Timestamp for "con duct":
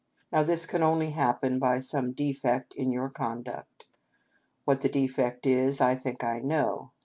3.11-3.85